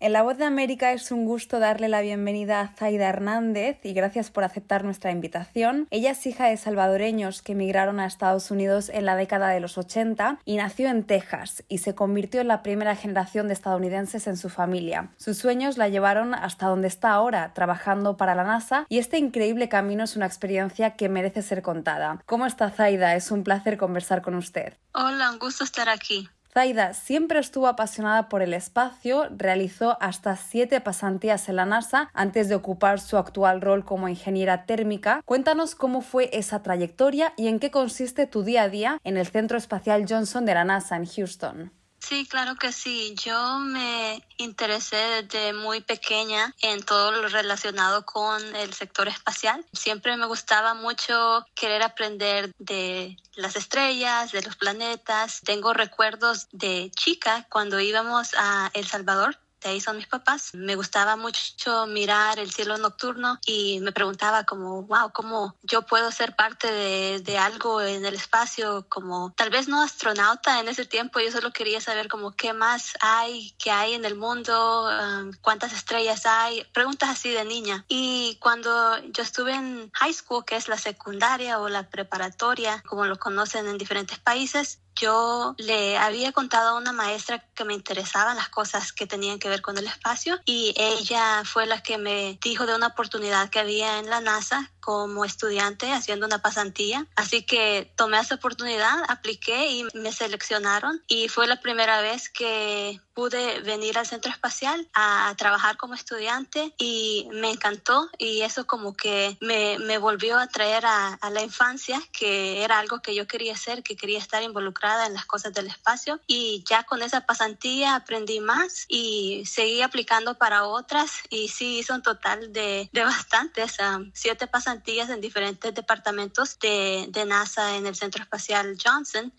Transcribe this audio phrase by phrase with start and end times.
[0.00, 3.94] En La Voz de América es un gusto darle la bienvenida a Zaida Hernández y
[3.94, 5.88] gracias por aceptar nuestra invitación.
[5.90, 9.76] Ella es hija de salvadoreños que emigraron a Estados Unidos en la década de los
[9.76, 14.36] 80 y nació en Texas y se convirtió en la primera generación de estadounidenses en
[14.36, 15.10] su familia.
[15.16, 19.68] Sus sueños la llevaron hasta donde está ahora, trabajando para la NASA y este increíble
[19.68, 22.22] camino es una experiencia que merece ser contada.
[22.24, 23.16] ¿Cómo está Zaida?
[23.16, 24.74] Es un placer conversar con usted.
[24.94, 26.28] Hola, un gusto estar aquí.
[26.52, 32.48] Zaida siempre estuvo apasionada por el espacio, realizó hasta siete pasantías en la NASA antes
[32.48, 35.20] de ocupar su actual rol como ingeniera térmica.
[35.24, 39.26] Cuéntanos cómo fue esa trayectoria y en qué consiste tu día a día en el
[39.26, 41.77] Centro Espacial Johnson de la NASA en Houston.
[42.08, 43.14] Sí, claro que sí.
[43.22, 49.62] Yo me interesé desde muy pequeña en todo lo relacionado con el sector espacial.
[49.74, 55.42] Siempre me gustaba mucho querer aprender de las estrellas, de los planetas.
[55.44, 60.54] Tengo recuerdos de chica cuando íbamos a El Salvador de ahí son mis papás.
[60.54, 66.10] Me gustaba mucho mirar el cielo nocturno y me preguntaba como, wow, ¿cómo yo puedo
[66.12, 68.86] ser parte de, de, algo en el espacio?
[68.88, 72.94] Como tal vez no astronauta en ese tiempo, yo solo quería saber como qué más
[73.00, 77.84] hay, qué hay en el mundo, um, cuántas estrellas hay, preguntas así de niña.
[77.88, 83.04] Y cuando yo estuve en high school, que es la secundaria o la preparatoria, como
[83.06, 88.36] lo conocen en diferentes países, yo le había contado a una maestra que me interesaban
[88.36, 92.38] las cosas que tenían que ver con el espacio y ella fue la que me
[92.42, 97.06] dijo de una oportunidad que había en la NASA como estudiante haciendo una pasantía.
[97.14, 103.00] Así que tomé esa oportunidad, apliqué y me seleccionaron y fue la primera vez que
[103.18, 108.94] pude venir al centro espacial a, trabajar como estudiante y me encantó y eso como
[108.94, 113.26] que me, me volvió a traer a, a, la infancia que era algo que yo
[113.26, 116.20] quería hacer, que quería estar involucrada en las cosas del espacio.
[116.28, 121.92] Y ya con esa pasantía aprendí más y seguí aplicando para otras y sí hice
[121.92, 127.88] un total de, de bastantes, um, siete pasantías en diferentes departamentos de, de, NASA en
[127.88, 129.32] el Centro Espacial Johnson.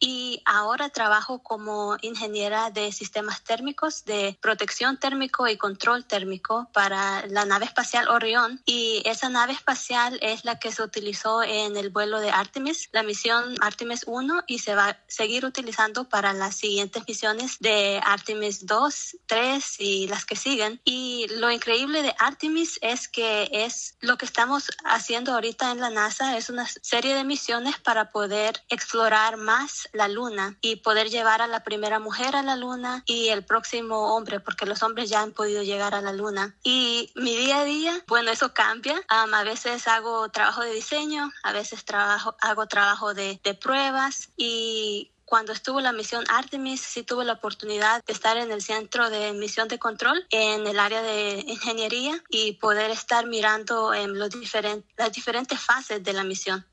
[0.00, 7.26] Y ahora trabajo como ingeniera de sistemas térmicos de protección térmico y control térmico para
[7.26, 11.90] la nave espacial Orión y esa nave espacial es la que se utilizó en el
[11.90, 16.56] vuelo de Artemis, la misión Artemis 1 y se va a seguir utilizando para las
[16.56, 20.80] siguientes misiones de Artemis 2, 3 y las que siguen.
[20.84, 25.90] Y lo increíble de Artemis es que es lo que estamos haciendo ahorita en la
[25.90, 31.42] NASA es una serie de misiones para poder explorar más la Luna y poder llevar
[31.42, 35.20] a la primera mujer a la Luna y el próximo hombre, porque los hombres ya
[35.20, 36.54] han podido llegar a la Luna.
[36.62, 39.02] Y mi día a día, bueno, eso cambia.
[39.08, 45.10] a veces hago trabajo de diseño, a veces trabajo, hago trabajo de, de pruebas y
[45.24, 49.32] cuando estuvo la misión Artemis, sí tuve la oportunidad de estar en el centro de
[49.32, 54.88] misión de control en el área de ingeniería y poder estar mirando en los diferentes,
[54.96, 56.66] las diferentes fases de la misión.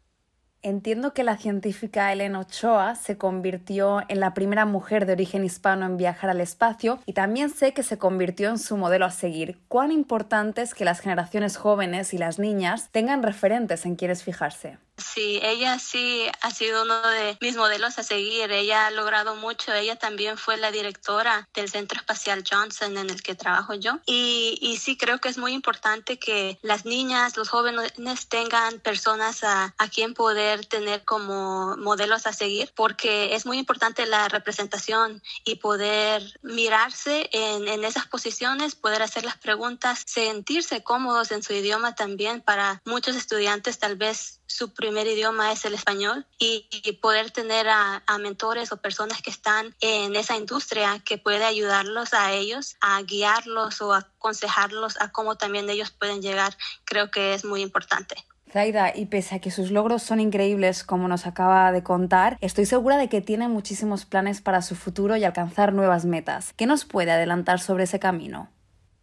[0.63, 5.85] Entiendo que la científica Elena Ochoa se convirtió en la primera mujer de origen hispano
[5.85, 9.59] en viajar al espacio y también sé que se convirtió en su modelo a seguir.
[9.67, 14.78] ¿Cuán importante es que las generaciones jóvenes y las niñas tengan referentes en quienes fijarse?
[14.97, 18.52] Sí, ella sí ha sido uno de mis modelos a seguir.
[18.52, 19.72] Ella ha logrado mucho.
[19.72, 24.00] Ella también fue la directora del Centro Espacial Johnson en el que trabajo yo.
[24.08, 27.94] Y, y sí creo que es muy importante que las niñas, los jóvenes
[28.28, 34.28] tengan personas a, quien poder tener como modelos a seguir, porque es muy importante la
[34.28, 41.44] representación y poder mirarse en, en esas posiciones, poder hacer las preguntas, sentirse cómodos en
[41.44, 42.41] su idioma también.
[42.41, 46.68] Para muchos estudiantes tal vez su primer idioma es el español y,
[47.02, 52.31] poder tener a, mentores o personas que están en esa industria que puede ayudarlos a
[52.31, 57.62] ellos, a guiarlos o aconsejarlos a cómo también ellos pueden llegar, creo que es muy
[57.62, 58.16] importante.
[58.52, 62.66] Zaida, y pese a que sus logros son increíbles, como nos acaba de contar, estoy
[62.66, 66.53] segura de que tiene muchísimos planes para su futuro y alcanzar nuevas metas.
[66.53, 68.49] ¿Qué nos puede adelantar sobre ese camino?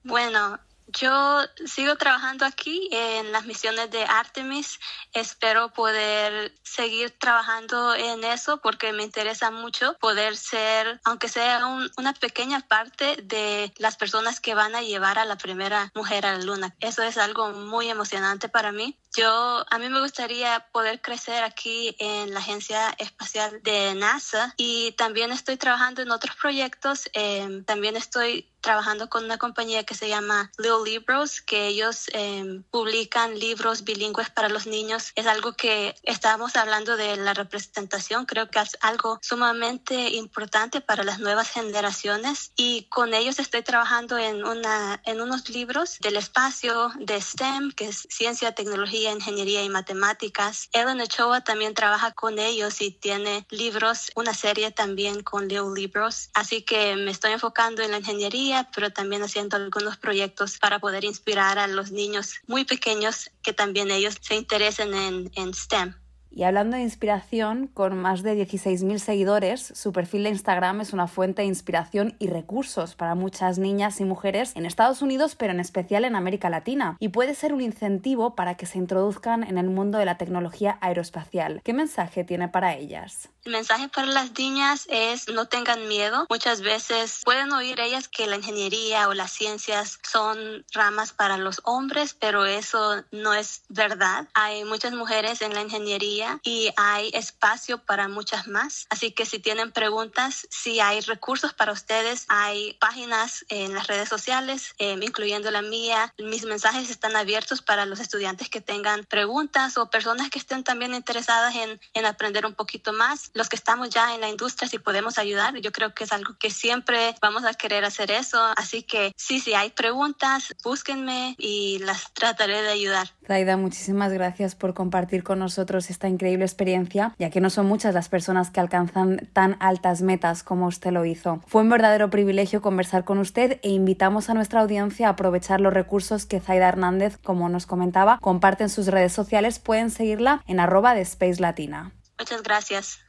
[0.02, 0.58] Bueno,
[1.00, 4.79] yo sigo trabajando aquí en las misiones de Artemis.
[5.12, 11.64] Espero poder seguir trabajando en eso porque me interesa mucho poder ser, aunque sea
[11.96, 16.38] una pequeña parte de las personas que van a llevar a la primera mujer a
[16.38, 16.75] la luna.
[16.81, 21.94] Eso es algo muy emocionante para mí Yo, a mí me gustaría poder crecer aquí
[22.00, 27.08] en la Agencia Espacial de NASA y también estoy trabajando en otros proyectos.
[27.12, 32.62] Eh, también estoy trabajando con una compañía que se llama Little Libros, que ellos eh,
[32.70, 35.12] publican libros bilingües para los niños.
[35.17, 41.05] Es algo que estábamos hablando de la representación, creo que es algo sumamente importante para
[41.05, 46.90] las nuevas generaciones y con ellos estoy trabajando en, una, en unos libros del espacio
[46.99, 50.69] de STEM, que es ciencia, tecnología, ingeniería y matemáticas.
[50.73, 56.31] Ellen Ochoa también trabaja con ellos y tiene libros, una serie también con Little Libros.
[56.35, 61.05] Así que me estoy enfocando en la ingeniería pero también haciendo algunos proyectos para poder
[61.05, 66.04] inspirar a los niños muy pequeños que también ellos se interesen en, en STEM.
[66.36, 71.06] Y hablando de inspiración, con más de 16.000 seguidores, su perfil de Instagram es una
[71.06, 75.60] fuente de inspiración y recursos para muchas niñas y mujeres en Estados Unidos, pero en
[75.60, 79.70] especial en América Latina, y puede ser un incentivo para que se introduzcan en el
[79.70, 81.60] mundo de la tecnología aeroespacial.
[81.62, 83.28] ¿Qué mensaje tiene para ellas?
[83.44, 86.26] El mensaje para las niñas es no tengan miedo.
[86.31, 91.60] Muchas veces pueden oír ellas que la ingeniería o las ciencias son ramas para los
[91.64, 94.26] hombres, pero eso no es verdad.
[94.32, 98.87] Hay muchas mujeres en la ingeniería y hay espacio para muchas más.
[98.91, 104.09] Así que si tienen preguntas, si hay recursos para ustedes, hay páginas en las redes
[104.09, 106.12] sociales, em, incluyendo la mía.
[106.19, 110.94] Mis mensajes están abiertos para los estudiantes que tengan preguntas o personas que estén también
[110.94, 114.79] interesadas en, en aprender un poquito más los que estamos ya en la industria, si
[114.79, 118.41] podemos ayudar, yo creo que es algo que siempre vamos a querer hacer eso.
[118.56, 123.15] Así que sí, si hay preguntas, búsquenme y las trataré de ayudar.
[123.26, 127.94] Zaida, muchísimas gracias por compartir con nosotros esta increíble experiencia, ya que no son muchas
[127.94, 131.41] las personas que alcanzan tan altas metas como usted lo hizo.
[131.47, 135.73] Fue un verdadero privilegio conversar con usted e invitamos a nuestra audiencia a aprovechar los
[135.73, 139.59] recursos que Zaida Hernández, como nos comentaba, comparte en sus redes sociales.
[139.59, 141.93] Pueden seguirla en arroba de Space Latina.
[142.19, 143.00] Muchas gracias.